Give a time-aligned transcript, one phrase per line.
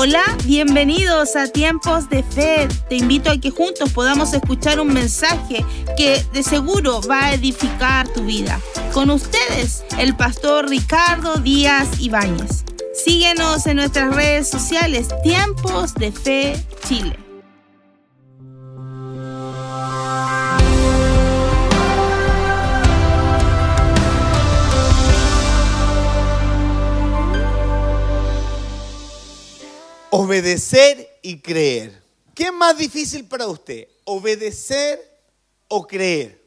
[0.00, 2.68] Hola, bienvenidos a Tiempos de Fe.
[2.88, 5.64] Te invito a que juntos podamos escuchar un mensaje
[5.96, 8.60] que de seguro va a edificar tu vida.
[8.92, 12.64] Con ustedes, el pastor Ricardo Díaz Ibáñez.
[12.94, 17.27] Síguenos en nuestras redes sociales, Tiempos de Fe Chile.
[30.10, 32.02] Obedecer y creer.
[32.34, 33.88] ¿Qué es más difícil para usted?
[34.04, 35.00] ¿Obedecer
[35.68, 36.42] o creer?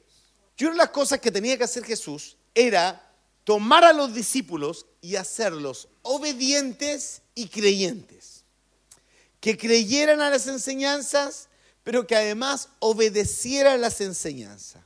[0.57, 3.01] Y una de las cosas que tenía que hacer Jesús era
[3.43, 8.43] tomar a los discípulos y hacerlos obedientes y creyentes.
[9.39, 11.47] Que creyeran a las enseñanzas,
[11.83, 14.83] pero que además obedecieran las enseñanzas.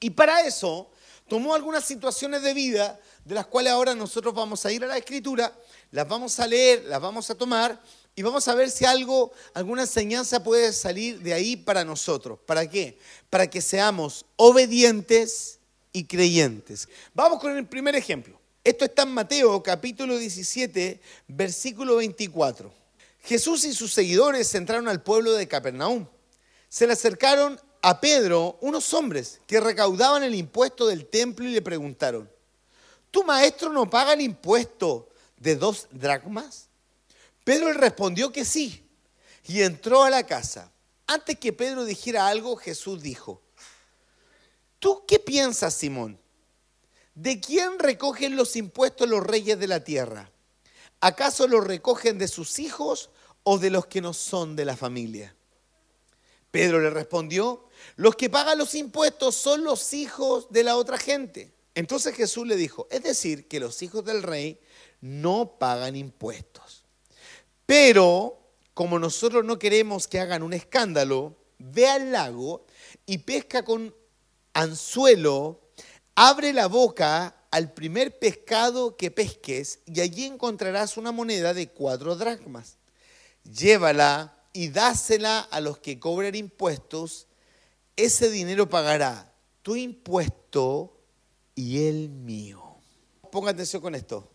[0.00, 0.90] Y para eso
[1.28, 4.98] tomó algunas situaciones de vida, de las cuales ahora nosotros vamos a ir a la
[4.98, 5.52] escritura,
[5.90, 7.80] las vamos a leer, las vamos a tomar
[8.14, 12.38] y vamos a ver si algo, alguna enseñanza puede salir de ahí para nosotros.
[12.46, 12.98] ¿Para qué?
[13.28, 15.58] Para que seamos obedientes
[15.92, 16.88] y creyentes.
[17.14, 18.38] Vamos con el primer ejemplo.
[18.62, 22.72] Esto está en Mateo capítulo 17, versículo 24.
[23.22, 26.06] Jesús y sus seguidores entraron al pueblo de Capernaum.
[26.68, 31.62] Se le acercaron a Pedro unos hombres que recaudaban el impuesto del templo y le
[31.62, 32.30] preguntaron,
[33.10, 36.68] ¿tu maestro no paga el impuesto de dos dracmas?
[37.44, 38.86] Pedro le respondió que sí
[39.46, 40.72] y entró a la casa.
[41.06, 43.42] Antes que Pedro dijera algo, Jesús dijo,
[44.78, 46.20] ¿tú qué piensas, Simón?
[47.14, 50.30] ¿De quién recogen los impuestos los reyes de la tierra?
[51.00, 53.10] ¿Acaso los recogen de sus hijos
[53.42, 55.34] o de los que no son de la familia?
[56.50, 61.52] Pedro le respondió, los que pagan los impuestos son los hijos de la otra gente.
[61.80, 64.60] Entonces Jesús le dijo, es decir, que los hijos del rey
[65.00, 66.84] no pagan impuestos.
[67.64, 68.38] Pero
[68.74, 72.66] como nosotros no queremos que hagan un escándalo, ve al lago
[73.06, 73.94] y pesca con
[74.52, 75.70] anzuelo,
[76.14, 82.14] abre la boca al primer pescado que pesques y allí encontrarás una moneda de cuatro
[82.14, 82.76] dracmas.
[83.42, 87.26] Llévala y dásela a los que cobran impuestos.
[87.96, 90.99] Ese dinero pagará tu impuesto
[91.60, 92.62] y el mío.
[93.30, 94.28] Ponga atención con esto.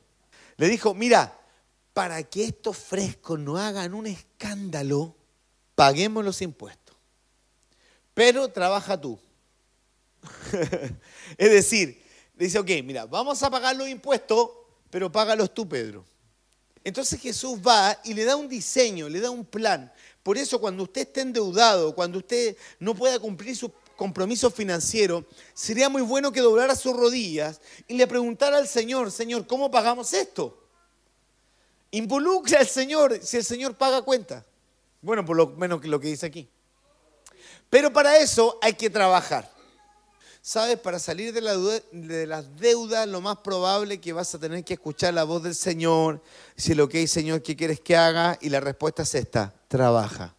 [0.57, 1.37] Le dijo, mira,
[1.91, 5.15] para que estos frescos no hagan un escándalo,
[5.73, 6.95] paguemos los impuestos.
[8.13, 9.19] Pero trabaja tú.
[11.37, 12.01] es decir,
[12.35, 14.49] dice, ok, mira, vamos a pagar los impuestos,
[14.91, 16.05] pero págalos tú, Pedro.
[16.83, 19.91] Entonces Jesús va y le da un diseño, le da un plan.
[20.21, 25.89] Por eso cuando usted esté endeudado, cuando usted no pueda cumplir su compromiso financiero, sería
[25.89, 30.61] muy bueno que doblara sus rodillas y le preguntara al Señor, Señor, ¿cómo pagamos esto?
[31.91, 34.45] Involucre al Señor si el Señor paga cuenta.
[35.01, 36.49] Bueno, por lo menos que lo que dice aquí.
[37.69, 39.53] Pero para eso hay que trabajar.
[40.41, 40.77] ¿Sabes?
[40.77, 41.41] Para salir de
[42.27, 46.21] las deudas, lo más probable que vas a tener que escuchar la voz del Señor.
[46.55, 48.37] Si lo que hay, Señor, ¿qué quieres que haga?
[48.41, 50.35] Y la respuesta es esta, trabaja.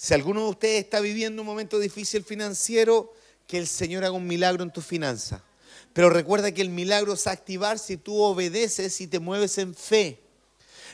[0.00, 3.12] Si alguno de ustedes está viviendo un momento difícil financiero,
[3.48, 5.42] que el Señor haga un milagro en tu finanza.
[5.92, 10.22] Pero recuerda que el milagro es activar si tú obedeces y te mueves en fe.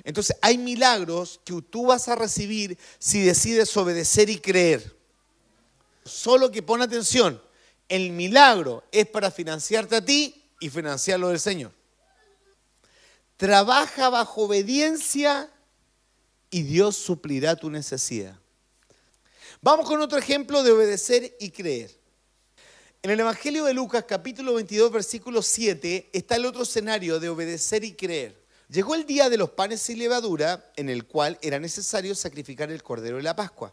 [0.05, 4.97] Entonces hay milagros que tú vas a recibir si decides obedecer y creer.
[6.07, 7.43] Solo que pon atención,
[7.91, 11.73] el milagro es para financiarte a ti y financiarlo del Señor.
[13.37, 15.51] Trabaja bajo obediencia
[16.51, 18.39] y Dios suplirá tu necesidad.
[19.65, 21.91] Vamos con otro ejemplo de obedecer y creer.
[23.03, 27.83] En el Evangelio de Lucas capítulo 22 versículo 7 está el otro escenario de obedecer
[27.83, 28.39] y creer.
[28.69, 32.83] Llegó el día de los panes sin levadura en el cual era necesario sacrificar el
[32.83, 33.73] cordero de la Pascua.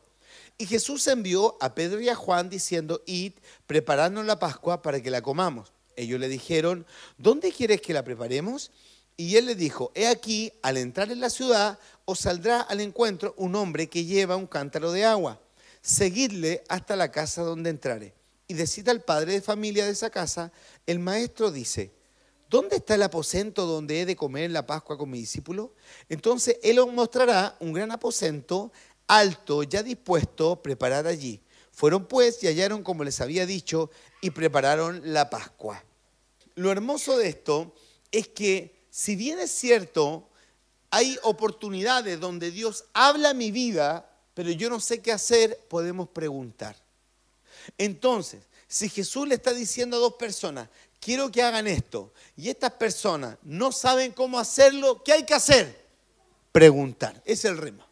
[0.58, 3.34] Y Jesús envió a Pedro y a Juan diciendo, id,
[3.68, 5.74] preparando la Pascua para que la comamos.
[5.98, 6.86] Ellos le dijeron,
[7.18, 8.72] ¿dónde quieres que la preparemos?
[9.18, 13.34] Y él le dijo, he aquí, al entrar en la ciudad, os saldrá al encuentro
[13.36, 15.42] un hombre que lleva un cántaro de agua.
[15.82, 18.14] Seguidle hasta la casa donde entrare.
[18.48, 20.52] Y decida al padre de familia de esa casa,
[20.86, 21.92] el maestro dice,
[22.50, 25.74] ¿dónde está el aposento donde he de comer la Pascua con mi discípulo?
[26.10, 28.72] Entonces él os mostrará un gran aposento
[29.08, 31.42] alto, ya dispuesto, preparar allí.
[31.72, 33.90] Fueron pues y hallaron como les había dicho
[34.22, 35.84] y prepararon la Pascua.
[36.56, 37.74] Lo hermoso de esto
[38.12, 40.30] es que si bien es cierto,
[40.90, 46.76] hay oportunidades donde Dios habla mi vida, pero yo no sé qué hacer, podemos preguntar.
[47.78, 50.70] Entonces, si Jesús le está diciendo a dos personas,
[51.00, 55.82] quiero que hagan esto, y estas personas no saben cómo hacerlo, ¿qué hay que hacer?
[56.52, 57.22] preguntar.
[57.26, 57.86] Es el rema.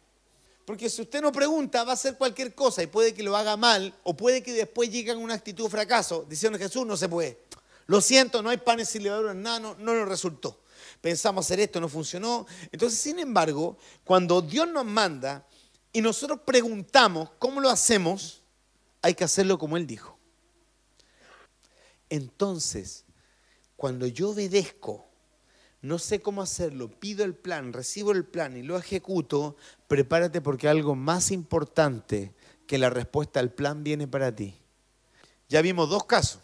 [0.64, 3.56] Porque si usted no pregunta, va a hacer cualquier cosa y puede que lo haga
[3.56, 7.08] mal o puede que después llegue a una actitud de fracaso diciendo Jesús no se
[7.08, 7.38] puede.
[7.86, 10.60] Lo siento, no hay panes sin levadura, nada, no, no nos resultó.
[11.00, 12.46] Pensamos hacer esto, no funcionó.
[12.70, 15.44] Entonces, sin embargo, cuando Dios nos manda
[15.92, 18.42] y nosotros preguntamos cómo lo hacemos,
[19.02, 20.18] hay que hacerlo como Él dijo.
[22.08, 23.04] Entonces,
[23.76, 25.06] cuando yo obedezco,
[25.82, 29.56] no sé cómo hacerlo, pido el plan, recibo el plan y lo ejecuto,
[29.88, 32.34] prepárate porque algo más importante
[32.66, 34.60] que la respuesta al plan viene para ti.
[35.48, 36.42] Ya vimos dos casos,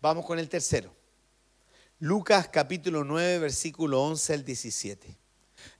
[0.00, 0.92] vamos con el tercero.
[2.00, 5.16] Lucas capítulo 9, versículo 11 al 17.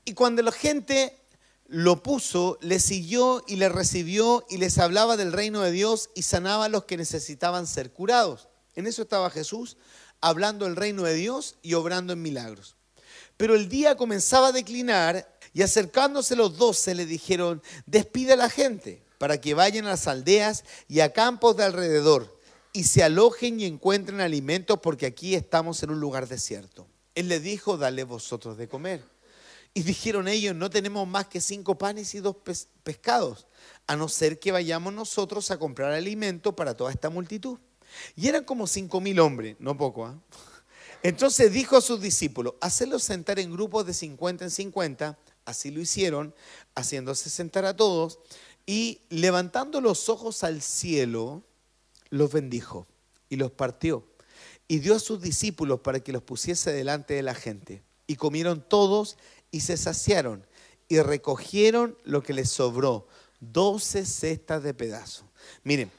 [0.06, 1.23] Y cuando la gente
[1.66, 6.22] lo puso, le siguió y le recibió y les hablaba del reino de Dios y
[6.22, 8.48] sanaba a los que necesitaban ser curados.
[8.74, 9.76] En eso estaba Jesús,
[10.20, 12.76] hablando del reino de Dios y obrando en milagros.
[13.36, 18.50] Pero el día comenzaba a declinar y acercándose los doce le dijeron, despide a la
[18.50, 22.38] gente para que vayan a las aldeas y a campos de alrededor
[22.72, 26.86] y se alojen y encuentren alimentos porque aquí estamos en un lugar desierto.
[27.14, 29.02] Él le dijo, dale vosotros de comer.
[29.74, 32.36] Y dijeron ellos, no tenemos más que cinco panes y dos
[32.84, 33.48] pescados,
[33.88, 37.58] a no ser que vayamos nosotros a comprar alimento para toda esta multitud.
[38.14, 40.18] Y eran como cinco mil hombres, no poco, ¿ah?
[41.02, 45.80] Entonces dijo a sus discípulos, hacerlos sentar en grupos de 50 en 50, así lo
[45.80, 46.34] hicieron,
[46.74, 48.20] haciéndose sentar a todos,
[48.64, 51.42] y levantando los ojos al cielo,
[52.08, 52.86] los bendijo
[53.28, 54.06] y los partió,
[54.66, 57.82] y dio a sus discípulos para que los pusiese delante de la gente.
[58.06, 59.18] Y comieron todos
[59.54, 60.44] y se saciaron,
[60.88, 63.06] y recogieron lo que les sobró,
[63.38, 65.26] doce cestas de pedazos.
[65.62, 65.92] Miren,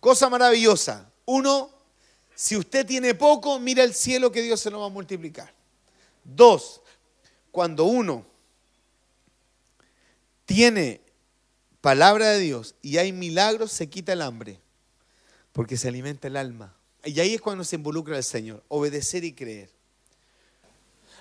[0.00, 1.10] cosa maravillosa.
[1.24, 1.70] Uno,
[2.34, 5.50] si usted tiene poco, mira el cielo que Dios se lo va a multiplicar.
[6.22, 6.82] Dos,
[7.50, 8.26] cuando uno
[10.44, 11.00] tiene
[11.80, 14.60] palabra de Dios y hay milagros, se quita el hambre,
[15.52, 16.76] porque se alimenta el alma.
[17.02, 19.77] Y ahí es cuando se involucra el Señor, obedecer y creer.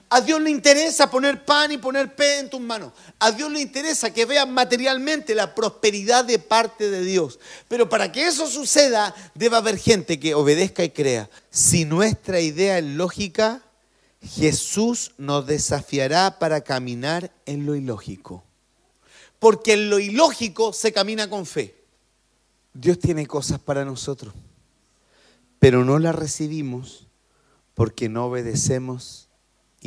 [0.10, 2.94] A Dios le interesa poner pan y poner pe en tus manos.
[3.20, 7.40] A Dios le interesa que veas materialmente la prosperidad de parte de Dios.
[7.68, 11.30] Pero para que eso suceda, debe haber gente que obedezca y crea.
[11.50, 13.62] Si nuestra idea es lógica,
[14.22, 18.46] Jesús nos desafiará para caminar en lo ilógico.
[19.40, 21.76] Porque en lo ilógico se camina con fe.
[22.74, 24.34] Dios tiene cosas para nosotros,
[25.58, 27.08] pero no las recibimos
[27.74, 29.27] porque no obedecemos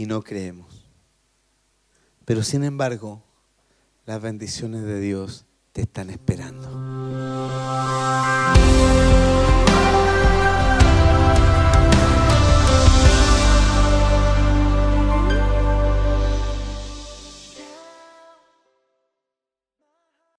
[0.01, 0.89] y no creemos.
[2.25, 3.23] Pero sin embargo,
[4.07, 6.71] las bendiciones de Dios te están esperando.